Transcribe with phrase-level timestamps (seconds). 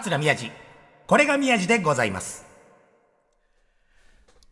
[0.00, 0.50] 桂宮治。
[1.06, 2.44] これが宮治でございます。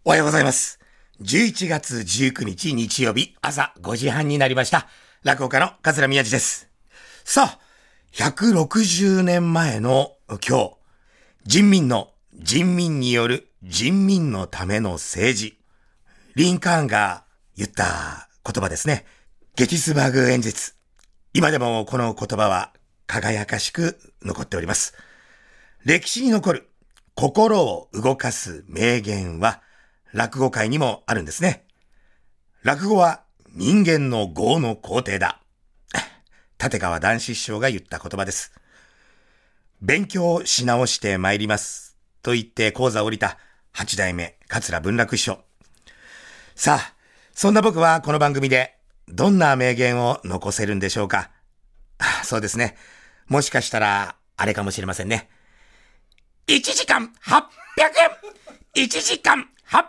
[0.03, 0.81] おはようございます。
[1.21, 4.89] 11月19日日曜日朝5時半になりました。
[5.23, 6.71] 落語家の桂宮治です。
[7.25, 7.61] さあ、
[8.15, 10.71] 160年前の今日、
[11.45, 15.59] 人民の人民による人民のための政治。
[16.37, 19.05] リンカーンが言った言葉ですね。
[19.57, 20.73] ゲティスバーグ演説。
[21.35, 22.73] 今でもこの言葉は
[23.07, 24.95] 輝かしく残っております。
[25.85, 26.71] 歴史に残る
[27.15, 29.61] 心を動かす名言は
[30.15, 31.67] 落語界にもあるんですね。
[32.63, 33.25] 落語は
[33.55, 35.43] 人間の業の皇帝だ。
[36.59, 38.53] 立川談志師匠が言った言葉です。
[39.83, 41.99] 勉強し直して参ります。
[42.23, 43.37] と言って講座を降りた
[43.71, 45.45] 八代目桂文楽師匠。
[46.55, 46.95] さあ、
[47.35, 51.31] そんな僕はこの番組でどんな名言を残せるんでしょうか。
[52.23, 52.75] そうですね。
[53.27, 55.29] もしかしたら、あれかもしれませんね。
[56.47, 57.45] 1時間800
[58.77, 59.85] 円 !1 時間800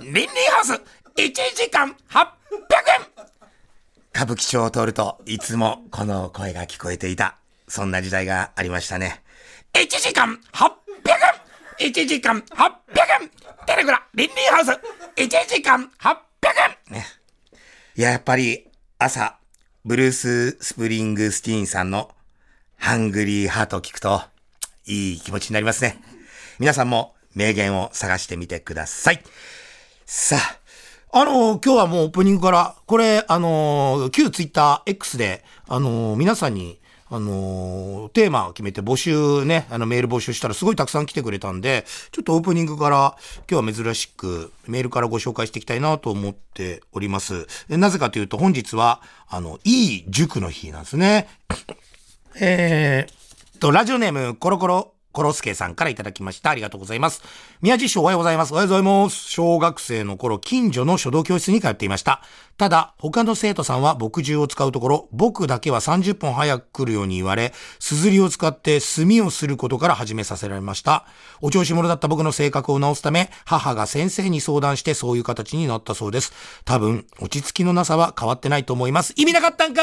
[0.00, 0.72] リンリンハウス
[1.16, 2.26] !1 時間800
[2.98, 3.24] 円
[4.12, 7.36] 歌舞伎町を通るといつもこの声が聞こえていた。
[7.68, 9.22] そんな時代がありましたね。
[9.74, 10.70] 1時間800
[11.78, 12.62] 円 !1 時間800
[13.22, 13.30] 円
[13.66, 14.70] テレグラリンリンハウス
[15.16, 16.16] !1 時間800
[16.90, 17.06] 円ね。
[17.96, 18.66] いや、やっぱり
[18.98, 19.38] 朝、
[19.84, 22.10] ブルース・スプリングスティーンさんの
[22.76, 24.33] ハングリーハート聞くと、
[24.86, 25.98] いい気持ちになりますね。
[26.58, 29.22] 皆さんも名言を探してみてください。
[30.06, 43.16] さあ、あの今日はもうオープニングから、これ、あの旧ツイッター X で、あの皆さんに、あのテーマを決めて募集ね、あの、メール募集したらすごいたくさん来てくれたんで、ちょっとオープニングから、
[43.48, 47.46] 今日は珍しく、メールからご紹介していきたいなと思っております。
[47.68, 51.28] なぜかというと、本日は、あの、いい塾の日なんですね。
[52.40, 53.23] えー、
[53.58, 56.50] と、ラジオネーム、コロコロ、コロスケさんからいただきました。
[56.50, 57.22] ありがとうございます。
[57.62, 58.52] 宮地師匠おはようございます。
[58.52, 59.30] おはようございます。
[59.30, 62.20] 小学生の頃、近所の書道教室に通っていました。
[62.56, 71.04] ただ、他の生徒さんは墨汁を使うところ、僕だけは30分早く来るように言われ、すずりを使って墨をすることから始めさせられました。
[71.40, 76.32] お調子者だった僕の性格を直すため、母が先生に相談してそういう形になったそうです。
[76.64, 79.14] 多分、落ち着きのなさは変わってないと思います。
[79.16, 79.82] 意味なかったんか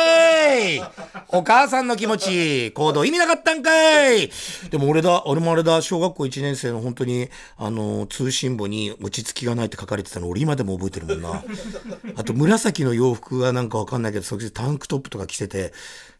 [0.57, 0.81] い
[1.27, 4.29] お母さんの気持ち、行動意味なかったんかい
[4.69, 11.43] でも俺だ、俺もあれだ、小学校1年生の本当に、あの、通信簿に落ち着きがないって書かれてたの俺今でも覚えてるもんな。
[12.17, 15.73] あと紫の洋服がなんかわかんないけど、それでタンクトップとか着てて、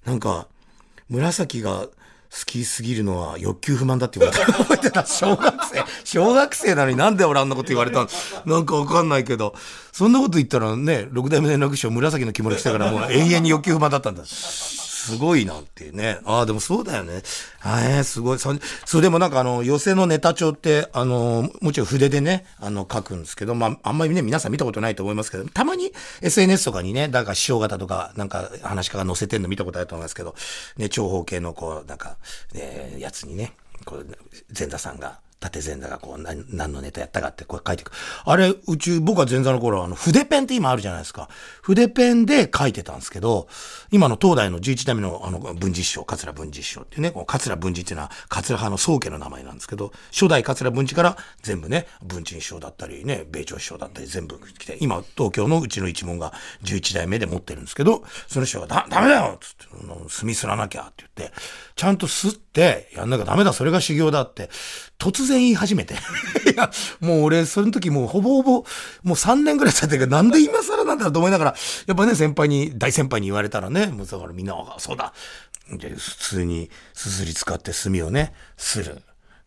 [0.06, 0.48] なんか、
[1.10, 1.88] 紫が
[2.32, 4.54] 好きすぎるのは欲求不満だって言われた。
[4.64, 5.84] 覚えてた小学生。
[6.06, 8.08] 小学生なのになんで俺あんなこと言われた
[8.48, 8.56] の？
[8.56, 9.54] なんかわかんないけど、
[9.92, 14.24] そんなこと言ったらね、六代目連絡賞紫の着物着たからもう永遠に欲求不満だったんだ。
[15.02, 16.20] すごいなっていうね。
[16.26, 17.22] ああ、でもそうだよね。
[17.62, 18.40] あえ、すごい。
[18.40, 18.54] そ
[18.86, 25.92] そう、でもなんかあの、寄せのネタ帳って、あの、もちろん筆でね、あの、書くんですけど、まあ、あんまりね、皆さん見たことないと思いますけど、たまに
[26.22, 30.36] SNS とかにね、だから師匠方とか、なんか話し家が載せてんの見たことあると思いますけど、
[30.78, 32.18] ね、長方形のこう、なんか、
[32.54, 33.54] ね、やつにね、
[33.86, 34.06] こう、
[34.58, 37.92] 前座さんが、縦前座がこう何、何のネタやったかってこう書いていく。
[38.26, 41.30] あれ、うち、僕は前座の頃あの、筆ペンって今あるじゃないですか。
[41.64, 43.48] 筆ペンで書いてたんですけど、
[43.90, 59.66] 今の東大の11代目のあの、文治師匠、桂文治師匠っていうね、この桂文治っていうのは、桂派の宗家の名前なんですけど、初代桂文治から全部ね、文鎮師匠だったりね、米朝師匠だったり全部来て、今、東京のうちの一門が11代目で持ってるんですけど、その師匠が、だ、ダメだよつって、
[60.08, 61.36] 墨すらなきゃって言って、
[61.76, 64.50] ちゃんと吸って、やんなきゃダメだ、それが修行だって、
[65.02, 65.96] 突然言い始めて。
[66.54, 66.70] いや、
[67.00, 68.52] もう俺、その時もうほぼほぼ、
[69.02, 71.56] もう3年ぐらい経ってるから、なんで今更なんだろうと思いながら、
[71.88, 75.14] やっぱね、先輩に、大先輩に言われたらね、もうだからみんな、そうだ。
[75.72, 79.02] で、普通にすすり使って炭をね、する。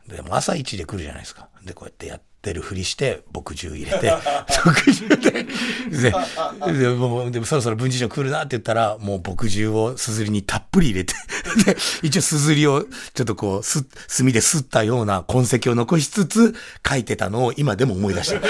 [0.08, 1.48] で、も朝一で来るじゃないですか。
[1.64, 4.12] で、こうやってやってるふりして、墨汁入れて、
[4.64, 6.12] 墨汁で、で、
[6.78, 11.14] でもうでもそろそろ文治師匠来るなって言ったら、もう墨汁をすずりにたっぷり入れて、
[11.64, 16.54] で、一応すずりをちょっとこう、す、墨で吸ったような痕跡を残しつつ、
[16.86, 18.40] 書いてたのを今でも思い出した。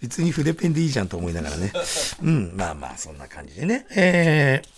[0.00, 1.72] 別に筆ペンでいいじゃんと思いながらね。
[2.22, 3.86] うん、まあまあ、そんな感じでね。
[3.96, 4.68] えー、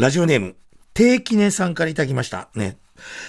[0.00, 0.54] ラジオネーム、
[0.94, 2.48] 定期ねさんからいただきました。
[2.54, 2.76] ね。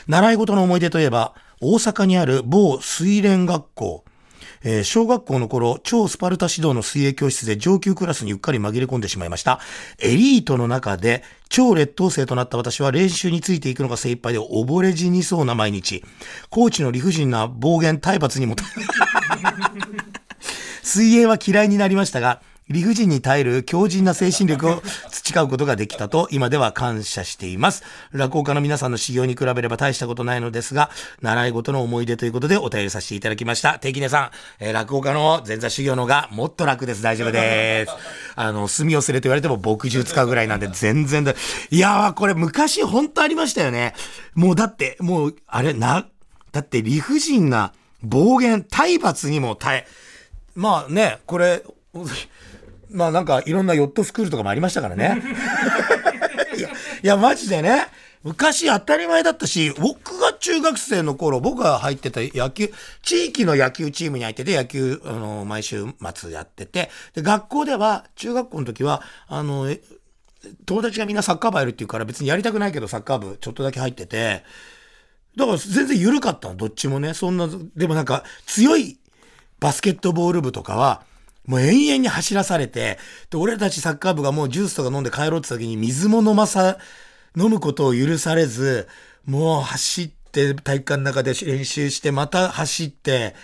[0.08, 4.04] 習い事の思い出といえば、大阪にある某水蓮学校。
[4.66, 9.60] えー、小学校の頃、超スパルタ指導の水泳教室で上級クラスにうっかり紛れ込んでしまいました。
[10.00, 16.04] エリートの中で、超劣等生となった私は練習についていくのが精一杯で溺れ死にそうな毎日。
[16.50, 18.56] コーチの理不尽な暴言体罰にも、
[20.82, 27.84] 水泳は嫌いになりましたが、理不尽に耐える強靭な精神力を培うことができたと今では感謝しています。
[28.12, 30.90] 落語家の皆さんの修行に比べれば大したことないのですが、
[31.22, 33.80] 習い事の思い出ということでお便りさせていただきました。
[33.80, 37.02] 敵根さん、えー、落語家の前座修行のがもっと楽です。
[37.02, 37.94] 大丈夫です。
[38.36, 41.34] あの、墨をすれと言われても墨汁使うぐらいなんで全然だ。
[41.70, 43.94] いやー、これ昔本当ありましたよね。
[44.36, 46.08] もうだって、もう、あれ、な、
[46.52, 49.88] だって理不尽な暴言、体罰にも耐え、
[50.56, 51.64] まあね、これ、
[52.94, 55.22] まあなんかいろんなヨットスクールとかもありましたからね。
[56.58, 56.74] いや、い
[57.08, 57.88] やマジでね。
[58.24, 65.86] 昔当たり前だったし、僕が中学生の頃、僕が入ってた野球、地域の野球チームに入ってて、野球、あの、毎週
[66.16, 69.76] 末やってて、で、学校では、中学校の時は、あの、
[70.66, 74.44] 友達がみんなサッカー部やるっていうから別にやりたくないけどサッカー部ちょっとだけ入ってて、
[75.36, 77.14] だから全然緩かったの、どっちもね。
[77.14, 79.00] そんな、でもなんか強い
[79.60, 81.04] バスケットボール部とかは、
[81.46, 82.98] もう延々に走らされて、
[83.30, 86.78] で、俺たちサッカー部がもうジュースとか飲んで帰ろうって時に水も飲まさ、
[87.36, 88.88] 飲むことを許されず、
[89.26, 93.36] もう走って体育館の中で練習して、また走って、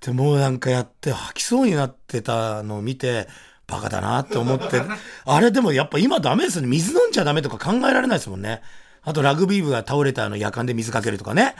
[0.00, 3.28] で、もうなんかやって吐きそうになってたのを見て、
[3.66, 4.82] バカだなって思って、
[5.24, 6.68] あれでもやっぱ今ダメですよね。
[6.68, 8.62] 水飲んじゃダメとか考えられないですもんね。
[9.02, 11.56] あとラグビー部が倒れたあの夜間で水かけるとかね。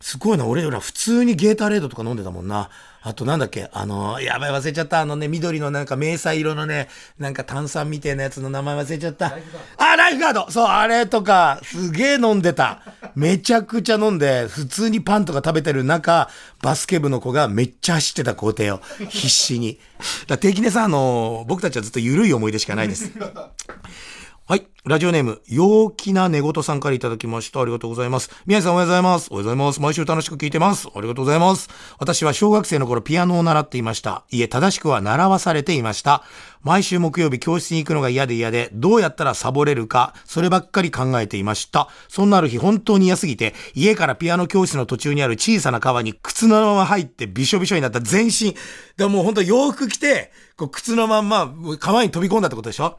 [0.00, 2.70] すごいな、俺ら普通にゲータレードとか飲んでたもんな。
[3.02, 5.00] あとなんだっけあの、やばい忘れちゃった。
[5.00, 6.88] あのね、緑のなんか迷彩色のね、
[7.18, 9.36] なんか炭酸みたいなやつの名前忘れちゃった。
[9.78, 12.82] あ、ライフガードそう、あれとか、すげえ飲んでた。
[13.14, 16.28] めちゃくちゃ飲んで、普通にパンとか食べてる中、
[16.62, 19.78] バスケ部の子がめっちゃ走ってた校庭を、必死に。
[20.26, 23.12] だ定期ねさん、あの、僕たちはずっと緩い思い出しかないです。
[24.50, 24.66] はい。
[24.84, 27.60] ラジオネーム、陽気な寝言さんからいただきました。
[27.60, 28.30] ありがとうございます。
[28.46, 29.28] 宮井さんおはようございます。
[29.30, 29.80] おはようございます。
[29.80, 30.88] 毎週楽しく聞いてます。
[30.92, 31.68] ありがとうございます。
[32.00, 34.24] 私は小学生の頃ピアノを習っていました。
[34.28, 36.24] いえ、正しくは習わされていました。
[36.62, 41.86] 毎週木曜日教室に行くのが嫌で嫌で、どうやったらサボれるか、そればっかり考えていました。
[42.08, 48.56] そんなある日本当に嫌すぎて、家からピアノ教室の途中にある小さな川に靴のまま入ってびしょびしょになった全身。
[48.96, 52.98] でもう本当洋服着て、こう靴のまんま川に飛び込んだってことでしょ？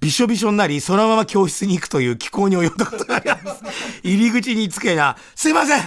[0.00, 3.62] びしょびしょになり、そのまま教室に行くという気候に及んだことがあります。
[4.02, 5.80] 入り口につけな、すいません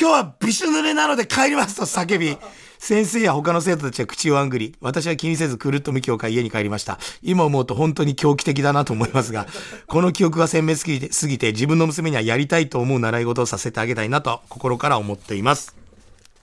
[0.00, 2.38] 今日はびしょ濡れなので帰りますと叫び、
[2.78, 6.98] 先生や他の生徒たちは口をあんぐり、私は気にせずくるっと向きを変え家に帰りました。
[7.22, 9.46] 今思うと本当に狂気的だなと思いますが、
[9.86, 15.74] この記憶が鮮明すぎてすぎて自分の娘にはやりたいと思う習い事をさせてあげたいなと心から思っています。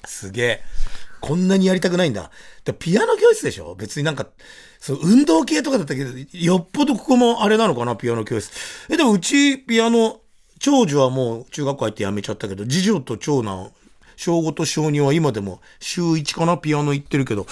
[0.06, 0.64] すげえ。
[1.24, 2.32] こんなにやりたくないんだ。
[2.66, 3.76] でピアノ教室でしょ？
[3.76, 4.28] 別になんか、
[4.78, 8.52] そう、運動系とかだったけど、よっぽどここもあれなのかな、ピアノ教室。
[8.90, 10.20] え、でもうち、ピアノ、
[10.60, 13.72] 長女はもう中学校入って辞めちゃったけど、次女と長男、
[14.16, 17.46] 小5と小2は今でも週1かなピアノ行ってるけど、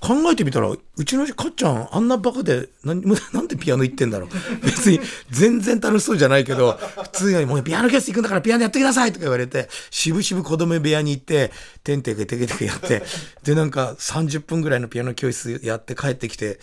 [0.00, 2.94] 考えてみたら、うちのかっちゃん、あんなバカで、な
[3.32, 4.64] なんでピアノ行ってんだろう。
[4.64, 5.00] 別に、
[5.30, 11.50] 全然楽しそうじゃないけど、普通にもうピアノ教室行くんだからピアノやってくださいとか言われて、しぶしぶ子供部屋に行って、
[11.82, 13.02] てんてけてけてけやって、
[13.42, 16.60] で、なんか30分ぐらいのピアノ教室やって帰ってきて、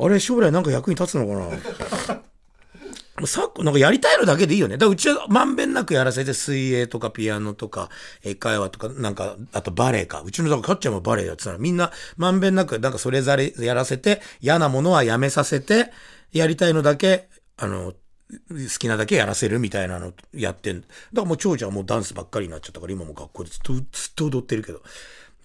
[0.00, 1.34] あれ、将来なんか役に立つのか
[2.14, 2.17] な？
[3.26, 4.76] さなんかやりたいのだけでいいよね。
[4.76, 7.90] だからうちはまんべんなくやらせて、水泳とかピアノとか、
[8.22, 10.22] 英会話とか、なんか、あとバレエか。
[10.22, 15.90] うちのだからかっちゃんもバレエやってたら、みんなまんべんなく、なんかそれぞれやらせて、嫌なものはやめさせて、
[16.32, 17.94] やりたいのだけ、あの、
[18.50, 20.86] 好きなだけやらせるみたいなのやってんだ。
[20.86, 23.84] からもう長女はもうダンスばっかりになっちゃったから、今も学校でずっと、ずっ
[24.14, 24.82] と踊ってるけど、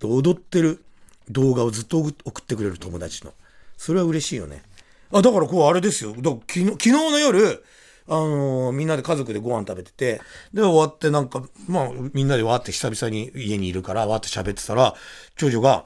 [0.01, 0.84] 踊ってる
[1.30, 3.34] 動画をずっと送ってくれる友達の。
[3.77, 4.63] それは嬉しいよね。
[5.13, 6.13] あ、だからこうあれですよ。
[6.13, 7.63] だ昨日、昨日の夜、
[8.08, 10.22] あのー、みんなで家族でご飯食べてて、
[10.53, 14.96] で、終わってなんか、まあ、みんなでわって久々に家にいるから、わって喋ってたら、
[15.38, 15.86] 長女が、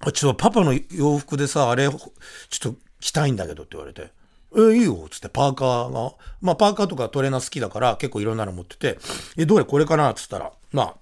[0.00, 4.10] あ、ちょっとパパの洋服でさ、あれ、ちょっと着たいんだけどって言われて、
[4.56, 8.98] え、いいよ、つってパーカーが、まあ、パーカーとかトレーナー好きだから、結構いろんなの持ってて、
[9.36, 10.96] え、どれこれかなつったら、まあ、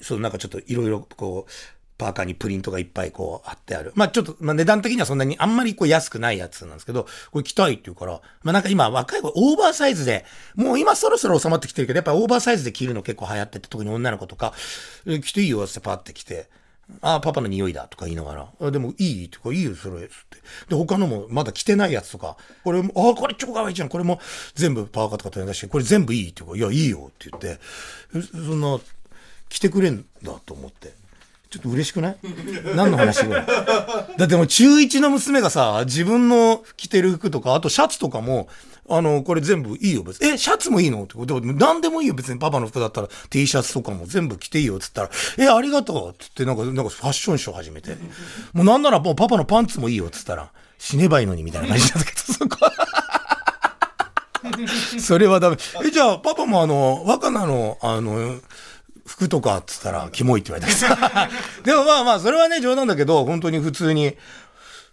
[0.00, 1.50] そう、なんかちょっといろいろこう、
[1.98, 3.92] パーカーにプリントがいっぱいこう貼ってある。
[3.96, 10.24] まあちょっと、まあ値段的にはそんなにあんまりこう安くないやつなんですけど、これ着たいって言うから、まあなんか今若い子オーバーサイズで、
[10.54, 14.54] もう今そろそろ収まってきてるけど、やっぱオーバーサイズで着るの結構流行ってて、特に女の子とか、
[15.22, 16.48] 着ていいよってパーって着て、
[17.02, 20.38] ああ、パパの匂いだとか言いながら、あでもいいとか、いいよ、それ、つって。
[20.68, 23.88] で、他のもまだ着てないやつとか、これも、ああ、これ超可愛いじゃん。
[23.88, 24.20] これも
[24.54, 27.60] 全部パーカーとか取り出して、これ全部いいって言うか、いや、いいよって言って、
[28.32, 28.78] そんな、
[29.48, 30.94] 着てくれんだと思って。
[31.50, 32.16] ちょっと嬉しくない？
[32.76, 33.46] 何の話だ
[34.18, 38.48] だってもう中1の娘がさ、自分の着てる服とか、あとシャツとかも、
[38.90, 40.30] あの、これ全部いいよ、別に。
[40.30, 41.04] え、シャツもいいの？
[41.04, 41.40] ってこと？
[41.40, 46.08] で、何でもいいよ、別にパパの服だったら T シャツとかも全部着ていいよ、っつったら、え、ありがとう。
[46.10, 47.96] って言って、なんか、なんかファッションショー始めて。
[48.52, 52.58] もうなんならもうパパのパンツもいいよ、っつったら、死ねばいいのに、みたいな感じなんだけど、 そこ
[54.98, 55.56] それはダメ。
[55.84, 58.36] え、じゃあ、パパもあの、若菜の、あの、
[59.08, 61.28] 服とかっつったら、キモいって言われたけどさ。
[61.64, 64.16] でもまあまあ、それはね、冗談だけど、本当に普通に、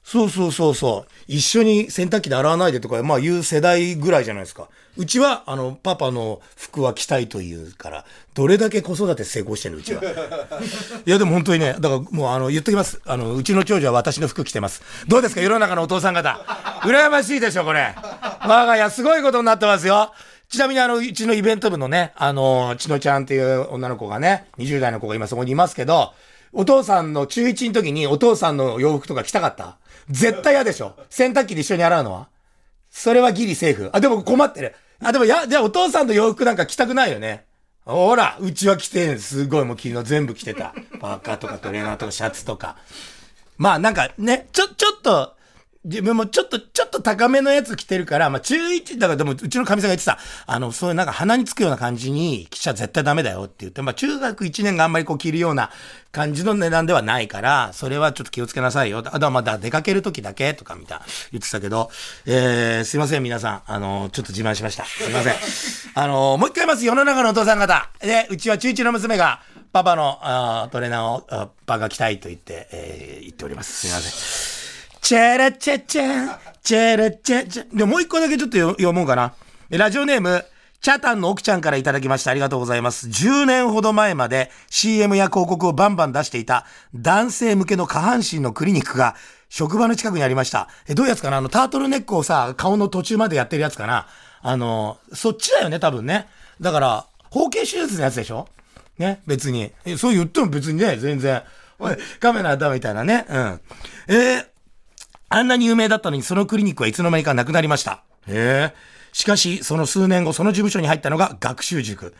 [0.05, 1.11] そうそうそうそう。
[1.27, 4.69] 一緒に洗濯機で洗わないでとか、まあ言う世代ぐらいじゃないですか。
[4.97, 8.05] うちは、あの、パパの服は着たいというから、
[8.35, 10.01] どれだけ子育て成功してるうちは。
[11.05, 13.01] いやでも本当にね、だからもうあの、言っときます。
[13.05, 14.83] あの、うちの長女は私の服着てます。
[15.07, 16.39] どうですか世の中のお父さん方。
[16.83, 17.95] 羨ましいでしょ、これ。
[18.41, 20.13] 我が家すごいことになってますよ。
[20.49, 26.13] ちなみにあの、うちのイベント部のね、あの、ちのちゃんっていう女の子がね、20代の子が今そこにいますけど、
[26.53, 29.77] お父さんの中1の時にお父さんの洋服とか着たかった？
[30.09, 32.29] 絶対嫌でしょ洗濯機で一緒に洗うのは
[32.89, 33.89] それはギリセーフ。
[33.91, 34.73] あ、でも困ってる。
[35.01, 37.45] あ、でもや、じゃあお父さんの洋服なんか着たくないよね。
[37.83, 40.73] ほら、うちは着てんすごいもう昨日全部着てた。
[41.01, 42.77] パーカーとかトレーナーとかシャツとか。
[43.57, 45.35] まあなんかね、ちょ、ちょっと、
[45.85, 55.69] 自分もちょっと、ちょっと高めのやつ着てるから、まあ中1、だからでもうちの神さんが言ってた、あの、そういうなんか鼻につくような感じに着ちゃ絶対ダメだよって言って、まあ中学1年があんまりこう着るような
[56.11, 59.03] 感じの値段ではないから、それはちょっと気をつけなさいよ。
[59.05, 60.99] あとはまだ出かける時だけとかみたい
[61.33, 61.91] 言ってたけど、
[62.25, 64.85] えー、すいません皆さん、あの、ちょっと自慢しました。
[64.85, 65.35] すいません。
[65.93, 66.83] あの、もう一回言います。
[66.83, 67.89] 世の中のお父さん方。
[67.99, 73.81] で、うちは中1の娘が、パパのあトレーナーをあパが着たいと言って、えー、言っております。
[73.81, 74.54] すいません。
[75.05, 77.77] チャラチャチャ、チャラチャチャ。
[77.77, 79.35] でもう一個だけちょっと読もうかな。
[79.69, 80.43] ラジオネーム、
[80.81, 82.31] チャタンの奥ちゃんからいただきました。
[82.31, 83.07] ありがとうございます。
[83.07, 89.15] 10年ほど前まで CM や広告をバンバン出していた男性向けの下半身のクリニックが
[89.47, 90.69] 職場の近くにありました。
[90.87, 91.37] え、どういうやつかな？
[91.37, 94.07] あの、タートルネックをさ、顔の途中までやってるやつかな？
[94.41, 96.25] あの、そっちだよね、多分ね。
[96.59, 98.47] だから、包茎手術のやつでしょ？
[98.97, 99.71] ね、別に。
[99.99, 101.43] そう言っても別にね、全然。
[101.77, 103.27] おい、カメラだみたいなね。
[103.29, 103.61] うん。
[104.07, 104.45] えー
[105.29, 108.03] あんなに有名だったのにそのクリニックはいつの間にかなくなりました。
[108.27, 108.73] へえ。
[109.11, 112.13] しかし、その数年後、その事務所に入ったのが学習塾。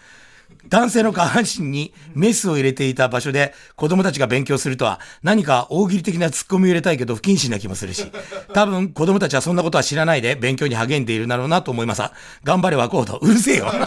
[0.67, 8.11] 男性の下半身にメスを入れていた場所で子供たちが勉強するとは何か大喜利的なツッコミを入れたいけど不謹慎な気もするし、
[8.53, 12.01] 多分子供たちはそんなことは知らないで勉強に励んでいるだろうなと思います。
[12.43, 13.17] 頑張れワコード。
[13.17, 13.71] うるせえよ。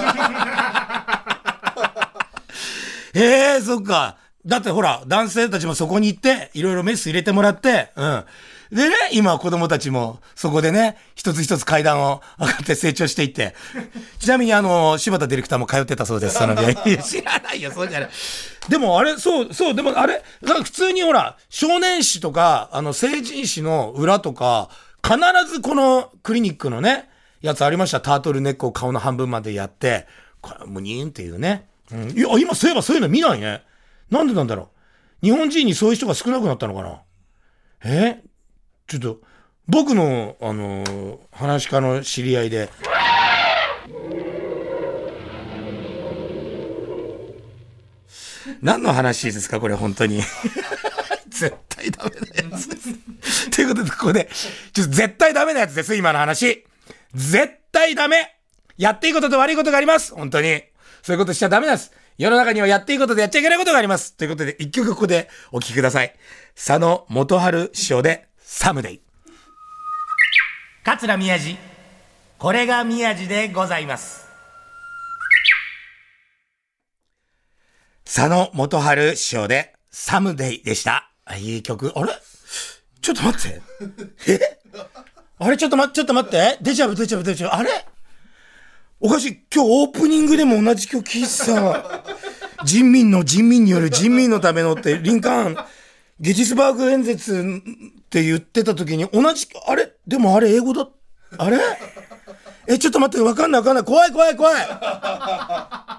[3.14, 4.16] ええー、そっか。
[4.46, 8.24] だってほら、男性たちもそこに行って、いろいろメス入れてもらって、うん。
[8.70, 13.54] でね、今子供たちもそこでね、一つ一つ階段を上がって成長していって。
[14.20, 16.98] ちなみにあの、柴田ディレクターも通ってたそうです、その病院。
[17.02, 18.10] 知らないよ、そうじゃない。
[18.68, 24.68] でもあれ、そう、そう、でもあれ、普通にほら、少年誌とか、あの、成人誌の裏とか、
[25.02, 25.18] 必
[25.50, 27.08] ずこのクリニックのね、
[27.40, 28.00] やつありました。
[28.00, 30.06] タートルネックを顔の半分までやって、
[30.42, 31.68] これ、ムニーンっていうね。
[31.90, 32.10] うん。
[32.10, 33.62] いや、今そういえばそういうの見ないね。
[34.10, 34.70] なんでなんだろ
[35.22, 35.26] う？
[35.26, 37.02] 日本人にそういう人が少なくなったのかな？
[37.84, 38.22] え？
[38.86, 39.20] ちょっと、
[39.66, 42.70] 僕の、あのー、話し家の知り合いで、
[48.62, 50.22] 何の話ですかこれ本当に。
[51.28, 53.50] 絶対ダメなやつです。
[53.50, 54.28] ということで、ここで、
[54.72, 56.64] ちょっと絶対ダメなやつです、今の話。
[57.14, 58.36] 絶対ダメ
[58.76, 60.62] やっていいことと悪いことがあります本当に。
[61.02, 61.92] そういうことしちゃダメなんです。
[62.18, 64.12] 世の中にはやっていいことでやっちゃいけないことがあります。
[64.14, 66.16] ということで、一曲ここでお聴きください。
[66.56, 69.00] 佐野元春師匠で、サムデイ。
[70.84, 71.56] 桂宮治。
[72.38, 74.26] これが宮治でございます。
[78.04, 81.12] 佐野元春師匠で、サムデイでした。
[81.36, 81.92] いい曲。
[81.94, 82.12] あれ？
[83.00, 83.62] ちょっと待って。
[84.26, 84.58] え？
[85.38, 85.56] あれ？
[85.56, 86.58] ちょっと待って、ちょっと待って。
[86.62, 87.54] デジャブ、デジャブ、デジャブ。
[87.54, 87.86] あれ？
[89.00, 89.44] おかしい。
[89.54, 92.02] 今日オープニングでも同じ曲聴いてさ、
[92.64, 95.56] 人民の人民による人民のためのって、リンカーン、
[96.18, 99.92] ゲジスバーグ演説って言ってた時に同じ、あれ？
[100.06, 100.88] でもあれ英語だ、
[101.38, 101.58] あれ？
[102.66, 103.84] え、ちょっと待って、わかんないわかんない。
[103.84, 104.56] 怖い怖い怖い。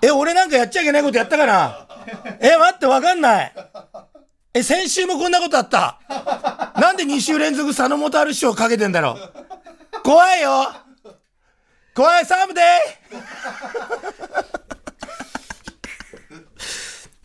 [0.04, 1.88] え、俺なんかやっちゃいけないことやったかな
[2.42, 3.54] え、待ってわかんない。
[4.54, 6.00] え、先週もこんなことあった。
[6.76, 10.02] なんで2週連続佐野元春師匠かけてんだろう。
[10.04, 10.70] 怖いよ
[12.00, 12.64] 怖いサムデー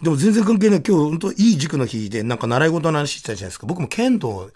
[0.02, 0.82] でも全然関係ない。
[0.82, 3.68] 今日本当いい塾の日で、なんか習い事の話してたじゃないですか。
[3.68, 4.50] 僕も剣道、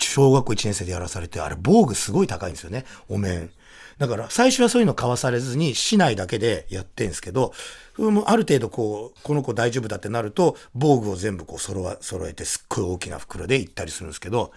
[0.00, 2.84] 小学校1年生でやらされて、あれ防具すごい高いんですよね。
[3.08, 3.52] お面。
[3.98, 7.52] だから最初はそういうの交わされずに市内だけでやってんですけど、
[7.96, 14.50] もある程度こう、この子大丈夫だってなると、防具を全部こう揃わ、揃えてすっごい大きな袋で行ったりするんですけど、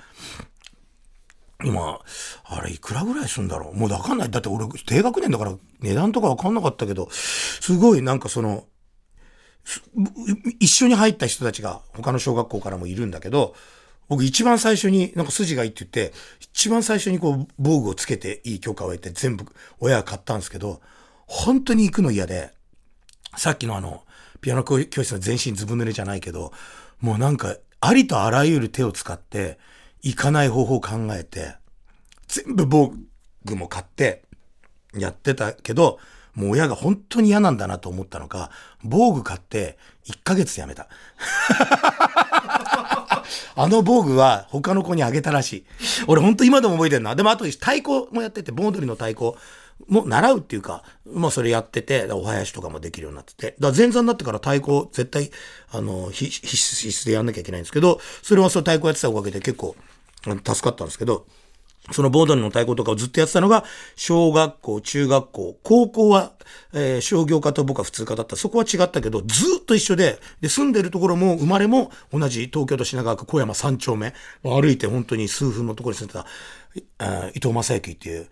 [1.63, 1.99] 今、
[2.45, 3.75] あれいくらぐらいするんだろう？
[3.75, 4.31] もうわかんない。
[4.31, 8.65] だって俺低学年だから値段とかわかんなかったけど、すごいなんかその、
[10.59, 13.55] 一緒に入った人たちが他の小学校からもいるんだけど、
[14.09, 19.45] 僕一番最初になんか筋がいいって言って、一番最初にこう防具をつけていい許可を得て全部
[19.79, 20.81] 親が買ったんですけど、
[21.27, 22.51] 本当に行くの嫌で、
[23.37, 24.03] さっきのあの、
[24.41, 26.51] ピアノ教室の全身ずぶ濡れじゃないけど、
[26.99, 29.59] もうなんかありとあらゆる手を使って
[30.01, 31.55] 行かない方法を考えて、
[32.27, 32.93] 全部防
[33.45, 34.23] 具も買って
[34.93, 35.99] やってたけど、
[36.33, 38.51] もう親が本当に嫌なんだなと思ったのか、
[38.83, 40.87] 防具買って1ヶ月やめた。
[43.55, 45.65] あの防具は他の子にあげたらしい。
[46.07, 47.15] 俺ほんと今でも覚えてるな。
[47.15, 49.33] でもあと太鼓もやってて、盆踊りの太鼓
[49.87, 53.55] も習うっていうか、まあそれやってて、お囃子とかもできるようになってて。
[53.59, 55.31] だから前座になってから太鼓絶対、
[55.71, 59.75] あの、必須でやんなきゃいけないんですけど、それはその太鼓やってたおかげで結構
[60.23, 61.25] 助かったんですけど、
[61.89, 63.63] そのボードの太鼓とかをずっとやってたのが、
[63.95, 66.31] 小学校、中学校、高校は、
[66.73, 68.35] えー、商業科と僕は普通科だった。
[68.35, 76.25] そこは違ったけど、ずっと一緒で、で、住んでるところも、生まれも同じ東京都品川区小山三丁目、歩いて本当に数分のところに住んでた、
[77.33, 78.27] 伊藤正幸っていう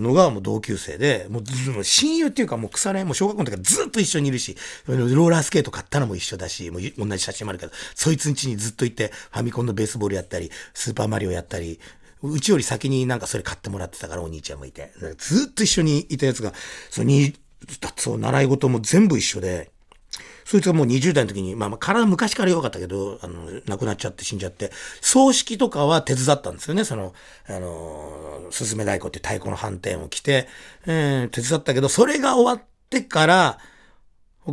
[0.00, 4.56] のがもう同級生で、もうず親友っていうかもう腐れ、もう小学校の時からずっと一緒にいるし、
[4.86, 11.80] ローラースケート買ったのも一緒だし、もう同じ写真もあるけど、そいつん家にずっといて、ファミコンのベースボールやったり、スーパーマリオやったり、
[12.22, 14.92] うちより先になんかそれ買ってもらってたからお兄ちゃんもいて。
[15.18, 16.52] ずっと一緒にいたやつが、
[16.90, 17.34] そのに、
[17.96, 19.70] そう、習い事も全部一緒で、
[20.44, 24.70] そいつがもう20代の時に、まあまあ体昔から弱かったけど、あの、亡くなっちゃって死んじゃって、
[25.00, 26.84] 葬式とかは手伝ったんですよね。
[26.84, 27.12] その、
[27.46, 30.48] あの、すずめ太鼓って太鼓の反転を着て、
[30.86, 33.58] えー、手伝ったけど、それが終わってから、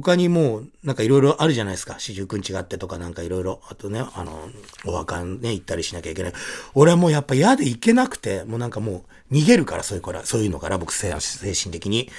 [0.02, 1.96] 他にもう、なんかいろいろあるじゃないですか。
[2.00, 3.62] 四十九日があってとかなんかいろいろ。
[3.70, 4.50] あとね、あの、
[4.84, 6.34] お墓ね、行ったりしなきゃいけない。
[6.74, 12.12] 俺はもうやっぱ嫌で行けなくて、もうなんかもう逃げるから、そういうから、そういうのから、僕精神的に。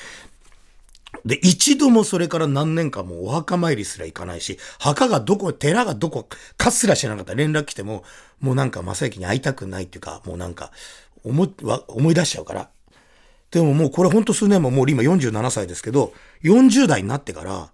[1.27, 8.05] で、一度もそれから何年間もお墓参りすら行かないし、墓がどこ、寺がどこかすら知らなかった連絡来ても、
[8.41, 10.73] もうなんか正幸に会いたくないっていうか、もうなんか、
[11.25, 11.47] 思、
[11.89, 12.71] 思い出しちゃうから、
[13.51, 17.73] でももうこれほんと数年ももう今47歳ですけど、40代になってから、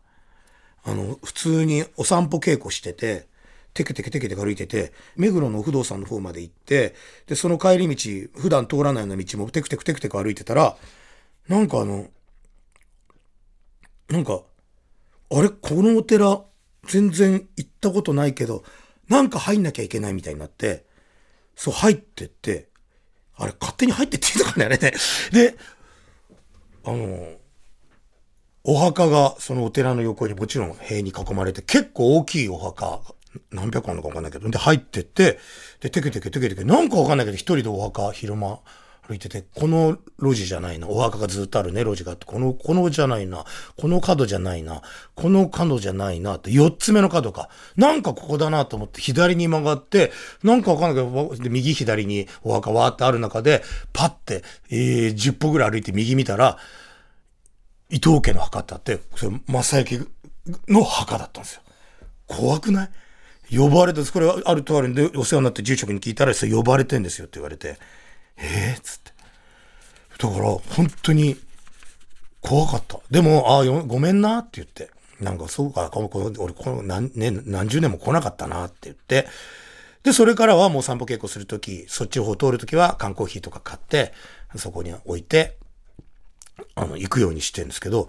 [0.85, 3.27] あの、普通にお散歩稽古してて、
[3.75, 6.95] テケテケテケテケ歩いてて、目黒の不動産の方まで行って、
[7.27, 10.77] で、その帰り道、普段通らないような道もテクテクテクテク歩いてたら、
[11.49, 12.09] なんかあの、
[14.09, 14.43] なんか、
[15.31, 15.49] あれ？
[15.49, 16.43] このお寺、
[16.87, 18.63] 全然行ったことないけど、
[19.09, 20.85] なんか入んなきゃいけないみたいになって、
[21.57, 22.69] そう入ってって、
[23.43, 24.93] あれ、勝手に入ってっていいのかね、あれね。
[25.33, 25.57] で、
[26.85, 27.33] あの、
[28.65, 33.01] お墓がそのお寺の横にもちろん塀に囲まれて、結構大きいお墓、
[33.51, 35.41] 何百個あるのかわかんないけど、で、入ってって、
[35.81, 38.61] で、テケテケテケテケ、なんかわかんないけど、一人でお墓、昼間、
[39.09, 40.89] 歩いてて、この路地じゃないな。
[40.89, 43.45] お墓がずっとあるね、路地があって、この、このじゃないな。
[43.77, 44.81] この角じゃないな。
[45.17, 46.37] この角じゃないな。
[46.37, 47.49] って、四つ目の角か。
[47.77, 50.13] なんかここだなと思って、左に曲がって、
[50.45, 56.59] なんかわかんないけど、右左にお墓わーってある中で、パッて、えー、10歩ぐらい歩いて右見たら、
[57.91, 60.09] 伊藤家の墓ってあって、それ、正幸
[60.69, 61.63] の墓だったんですよ。
[62.29, 63.59] 怖くない？
[63.59, 67.79] 呼ばれて、これあるとあるんで、お世話になって住職に聞いたら、それ呼ばれてんですよって言われて、
[68.37, 69.13] ええー、つって。
[70.19, 71.37] だから、本当に
[72.41, 73.01] 怖かった。
[73.11, 74.91] でも、ああ、ごめんなって言って。
[75.21, 79.27] なんか、そうか、この俺、この何、ね、何十年も来なかったなって言って。
[80.03, 84.13] で、それからはもう散歩稽古するとき、そっちの方通るときは缶コーヒーとか買って、
[84.57, 85.57] そこに置いて、
[86.75, 88.09] あの、行くようにしてるんですけど、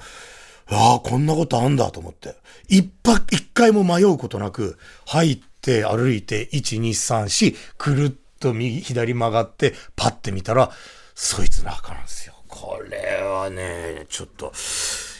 [0.67, 2.35] ああ、こんなことあんだと思って。
[2.67, 8.09] 一泊、一回も迷うことなく、入って歩いて、1、2、3、4、くるっ
[8.43, 10.71] と右、左曲がって、パッて見たら、
[11.15, 12.33] そいつの墓なんですよ。
[12.47, 14.51] これはね、ちょっと、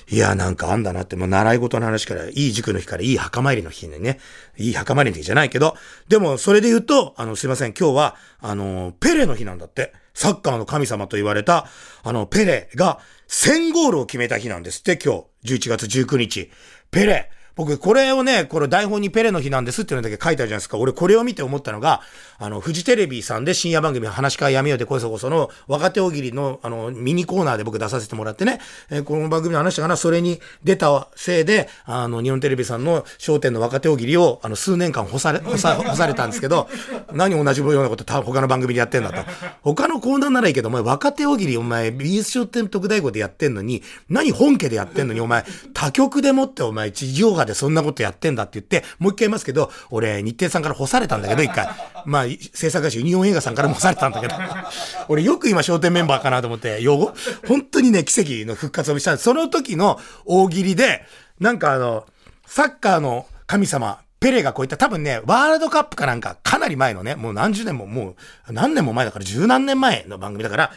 [0.10, 4.20] いや、なんかあんだなって、もう習い事の話から、いい塾の日からいい墓参りの日にね、
[4.58, 5.76] いい墓参りの日じゃないけど、
[6.10, 9.94] でもそれで言うと、あの、すいません、今日は、あの、ペレの日なんだって。
[10.16, 11.68] サッカーの神様と言われた、
[12.04, 16.52] あの、ペレが1000ゴールを決めた日なんですって、今日、11月19日。
[16.92, 20.78] ペレ、僕、これをね、これ台本にペレの日なんですっていうのだけ書いてあるじゃないですか。
[20.78, 22.02] 俺、これを見て思ったのが、
[22.40, 36.68] あの、フジテレビさんで深夜番組話し会やめようでこそこその若手大喜利の、あの、ミニコーナーで僕出させてもらってね、えー、この番組の話したかな、それに出たせいで、あの、日本テレビさんの商店の若手大喜利を、あの、数年間干され、干さ、干されたんですけど、
[37.14, 39.18] 何同じようなこと他の番組でやってんだと。
[39.62, 51.70] 他のコーナーならいいけど、お前若手大喜利、お前 BS 商店特大号でやってんのに、何本家でやってんのに、お前、他局でもってお前地上波でそんなことやってんだって言って、もう一回言いますけど、俺、日程さんから干されたんだけど、 一回。
[52.06, 54.36] まあ、制作会社ユニオン映画さんからも干されたんだけど、
[55.10, 57.14] 俺よく今商店メンバーかなと思って、用語
[57.48, 59.18] 本当にね、奇跡の復活をした。
[59.18, 61.06] その時の大喜利で、
[61.40, 62.06] なんかあの、
[62.46, 64.78] サッカーの神様、ペレがこういった。
[64.78, 68.16] 多分ね、ワールドカップかなんか、かなり前のね、もう何十年も、も
[68.48, 70.72] う何年も前だから十何年前の番組だから、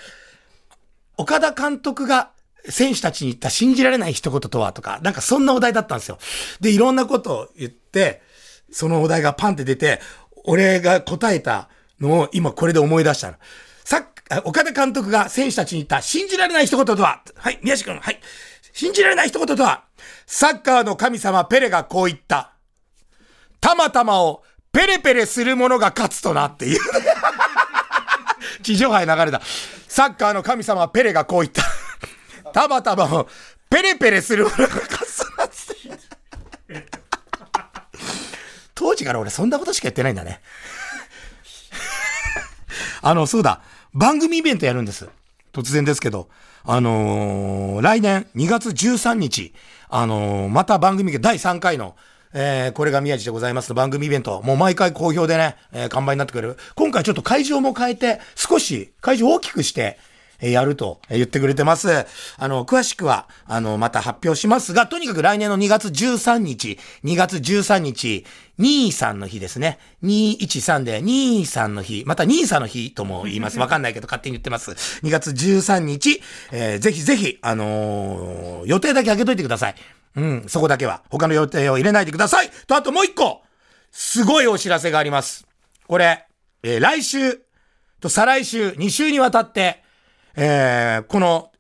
[1.17, 2.31] 岡田監督が
[2.69, 6.19] 選手たちに言った信じられない一言とはとか、なんかそんなお題だったんですよ。
[6.61, 8.23] で、いろんなことを言って、
[8.71, 10.01] そのお題がパンって出て、
[10.45, 11.69] 俺が答えた
[12.01, 13.37] のを今これで思い出したの。
[13.85, 14.07] さっ、
[14.45, 18.21] 岡田監督が選手たちに言った信じられない一言とははい、宮治君、はい。
[18.73, 19.85] 信じられない一言とは
[20.27, 22.53] サッカーの神様ペレがこう言った。
[23.61, 26.81] たまたまをペレペレする者が勝つとなっていう。
[28.63, 29.41] 地上波へ流れた。
[29.89, 31.63] サッカーの神様ペレがこう言った。
[32.57, 33.27] たまたま、
[33.69, 36.87] ペレペレするものがカスナって
[38.75, 40.41] 当時から俺そんなことしかやってないんだね。
[43.03, 43.61] あの、そうだ。
[43.93, 45.07] 番組イベントやるんです。
[45.53, 46.31] 突然ですけど。
[46.65, 49.53] あのー、来年2月13日、
[49.91, 51.95] あのー、また番組が第3回の、
[52.33, 56.57] えー、これが宮地でございますの番組イベント、もう毎回好評でね、えー、完売になってくれる。
[56.75, 59.99] 今回ちょっと会場も変えて、少し会場大きくして、
[60.41, 62.07] やると言ってくれてます。
[62.39, 68.25] あの、詳しくは、あの、また発表しますが、とにかく来年の2月13日、2月13日、
[68.59, 69.79] 23の日ですね。
[70.03, 73.59] 213で23の日、また23の日とも言います。
[73.59, 74.73] わかんないけど勝手に言ってます。
[75.03, 76.23] 2月13日、
[76.53, 79.75] えー、ぜひぜひ、あのー、予定だけ開けといてください。
[80.17, 81.03] うん、そこだけは。
[81.11, 82.51] 他の予定を入れないでください。
[82.67, 83.43] と、あともう一個、
[83.91, 85.47] すごいお知らせがあります。
[85.87, 86.27] これ、
[86.63, 87.41] えー、来週
[88.01, 89.83] と再来週、2週にわたって、
[90.39, 91.51] えー、この、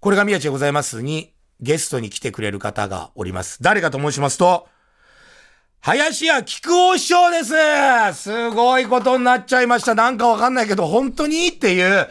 [0.00, 3.62] これが宮地でございますに、ゲストに来てくれる方がおります。
[3.62, 4.68] 誰かと申しますと、
[5.80, 7.42] 林家木久扇師匠で
[8.12, 9.94] すすごいことになっちゃいました。
[9.94, 12.06] なんかわかんないけど、本当にっていう、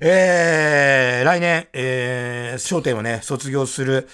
[0.00, 4.08] えー、来年、えー、商店をね、卒業する、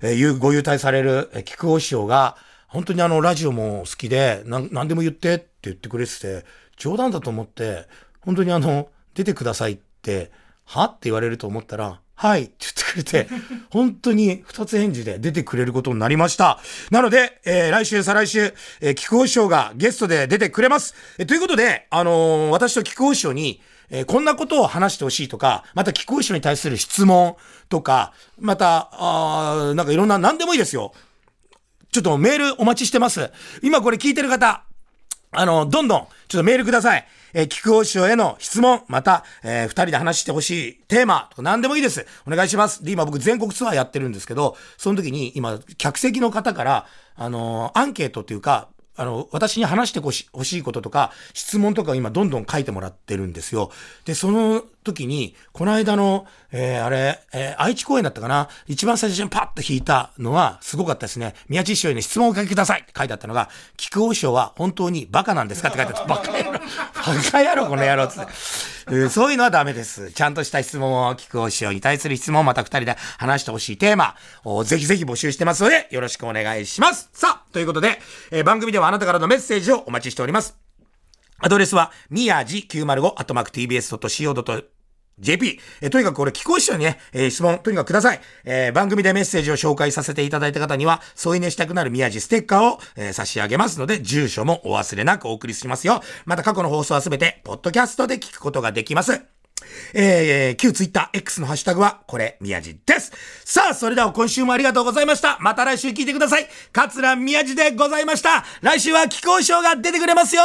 [0.00, 6.44] えー、ご優待される、えー、木久扇師匠が、本当にあの、ラジオも好きで、なん、なんでも言ってって言ってくれてて、
[6.78, 7.86] 冗談だと思って、
[8.22, 10.32] 本当にあの、出てくださいって、
[10.66, 10.84] は？
[10.84, 13.28] って言われると思ったら、はいって言ってくれて、
[13.70, 16.58] 本当に二つ返事で出てくれることになりました。
[16.90, 20.94] なので、えー、来週、再来週、えー、菊尾師匠がゲストで出てくれます。
[21.18, 27.36] えー、ということで、あのー、私と菊尾師匠に、えー、こんなことを話してほしいとか、また菊尾師匠に対する質問
[27.68, 30.92] とか、また、あなんかいろんな、何でもいいですよ。
[31.92, 33.30] ちょっとメールお待ちしてます。
[33.62, 34.64] 今これ聞いてる方、
[35.32, 37.06] あの、どんどん、ちょっとメールください。
[37.36, 42.06] えー、菊尾師匠への質問、また、えー、二人で話してほしいテーマとか何でもいいです。
[42.26, 42.82] お願いします。
[42.82, 50.28] で、今僕全国ツアーやってるんですけど、その時に今、客席の方から、あのー、アンケートっていうか、あの、私に話してほし
[50.58, 53.70] いこととか、質問とか今どんどん書いてもらってるんですよ。
[54.04, 58.48] で、その時に、この間の、えー、あれ、えー、愛知公演だったかな？
[58.66, 61.34] 一番最初にパッと弾いたのは、すごかったですね。
[61.48, 65.68] 宮地師匠に質問をおかけくださいって書いてあったのが、菊王師匠は本当にバカなんですか？
[65.68, 66.08] って書いてあった。
[66.08, 66.58] バカ野郎、バ
[67.30, 68.20] カ野郎、この野郎って。
[68.88, 70.12] えそういうのはダメです。
[70.12, 77.10] ちゃんとした質問を聞くお師匠に対する質問をまた二人で話してほしいテーマをぜひぜひ募集してますので、よろしくお願いします。
[77.12, 77.98] さあ、ということで、
[78.30, 80.56] えー、番組ではあなたからのメッセージをお待ちしております。
[81.38, 84.75] アドレスは、みやじ905、アットマーク tbs.co.jp
[85.18, 85.58] JP。
[85.80, 88.20] えとにかくこれ、寄稿師匠にね、えー、質問、とにかくください。
[88.44, 96.02] えー、番組でメッセージを紹介させていただいた方には、添い寝したくなる宮地ステッカーを、えー、差し上げますので、住所もお忘れなくお送りしますよ。
[96.26, 99.22] また過去の放送はすべて、ポッドキャストで聞くことができます。
[99.94, 103.12] えー、旧ツイッター X のハッシュタグは、これ、宮地です。
[103.44, 105.38] さあ、それでは今週もありがとうございました。
[105.40, 106.46] また来週聞いてください。
[106.72, 108.44] 桂宮地でございました。
[108.60, 110.42] 来週は気候賞が出てくれますよ。